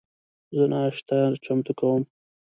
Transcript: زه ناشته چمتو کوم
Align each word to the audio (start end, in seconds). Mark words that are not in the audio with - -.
زه 0.55 0.63
ناشته 0.73 1.17
چمتو 1.43 1.71
کوم 1.79 2.01